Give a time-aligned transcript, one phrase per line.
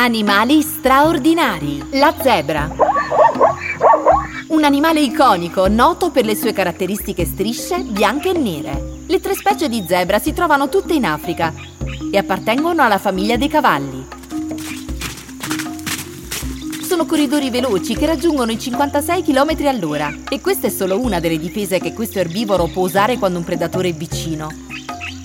[0.00, 1.84] Animali straordinari.
[1.94, 2.70] La zebra.
[4.46, 9.00] Un animale iconico, noto per le sue caratteristiche strisce bianche e nere.
[9.08, 11.52] Le tre specie di zebra si trovano tutte in Africa
[12.12, 14.06] e appartengono alla famiglia dei cavalli.
[16.80, 21.40] Sono corridori veloci che raggiungono i 56 km all'ora e questa è solo una delle
[21.40, 24.48] difese che questo erbivoro può usare quando un predatore è vicino.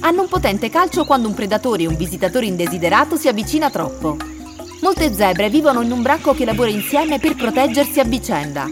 [0.00, 4.36] Hanno un potente calcio quando un predatore o un visitatore indesiderato si avvicina troppo.
[4.80, 8.66] Molte zebre vivono in un branco che lavora insieme per proteggersi a vicenda.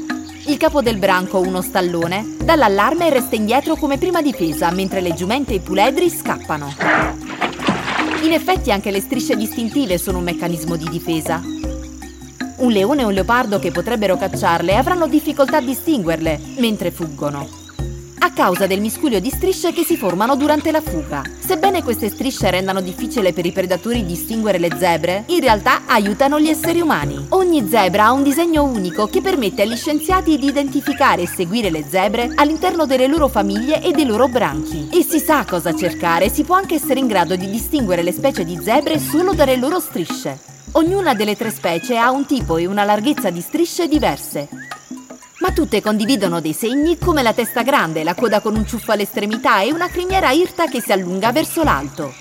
[0.47, 5.01] Il capo del branco, uno stallone, dà l'allarme e resta indietro come prima difesa, mentre
[5.01, 6.73] le giumente e i puledri scappano.
[8.23, 11.43] In effetti anche le strisce distintive sono un meccanismo di difesa.
[12.59, 17.65] Un leone e un leopardo che potrebbero cacciarle avranno difficoltà a distinguerle mentre fuggono
[18.27, 21.23] a causa del miscuglio di strisce che si formano durante la fuga.
[21.39, 26.49] Sebbene queste strisce rendano difficile per i predatori distinguere le zebre, in realtà aiutano gli
[26.49, 27.27] esseri umani.
[27.31, 31.85] Ogni zebra ha un disegno unico che permette agli scienziati di identificare e seguire le
[31.89, 34.89] zebre all'interno delle loro famiglie e dei loro branchi.
[34.93, 38.45] E si sa cosa cercare, si può anche essere in grado di distinguere le specie
[38.45, 40.37] di zebre solo dalle loro strisce.
[40.73, 44.66] Ognuna delle tre specie ha un tipo e una larghezza di strisce diverse
[45.41, 49.61] ma tutte condividono dei segni come la testa grande, la coda con un ciuffo all'estremità
[49.61, 52.15] e una criniera irta che si allunga verso l'alto.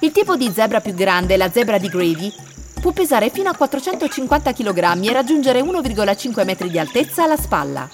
[0.00, 2.32] Il tipo di zebra più grande, la zebra di Gravy,
[2.80, 7.88] può pesare fino a 450 kg e raggiungere 1,5 metri di altezza alla spalla.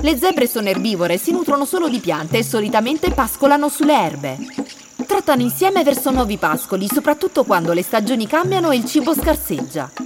[0.00, 4.36] Le zebre sono erbivore, si nutrono solo di piante e solitamente pascolano sulle erbe.
[5.06, 10.03] Trattano insieme verso nuovi pascoli, soprattutto quando le stagioni cambiano e il cibo scarseggia.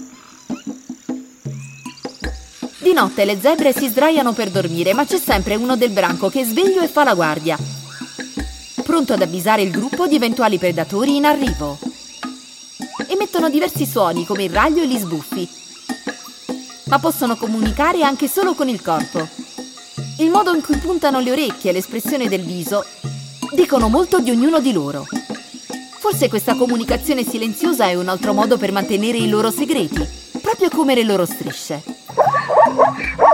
[2.89, 6.41] Di notte le zebre si sdraiano per dormire, ma c'è sempre uno del branco che
[6.41, 7.59] è sveglio e fa la guardia,
[8.83, 11.79] pronto ad avvisare il gruppo di eventuali predatori in arrivo.
[13.07, 15.47] Emettono diversi suoni come il raglio e gli sbuffi,
[16.85, 19.29] ma possono comunicare anche solo con il corpo.
[20.21, 22.87] Il modo in cui puntano le orecchie e l'espressione del viso
[23.55, 25.05] dicono molto di ognuno di loro.
[25.99, 30.09] Forse questa comunicazione silenziosa è un altro modo per mantenere i loro segreti,
[30.41, 31.98] proprio come le loro strisce.
[32.71, 33.25] Oh,